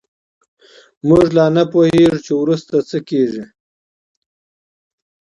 موږ 1.07 1.25
لا 1.35 1.45
نه 1.55 1.63
پوهېږو 1.71 2.17
چې 2.25 2.31
وروسته 2.41 2.75
څه 2.89 2.97
کېږي. 3.09 3.43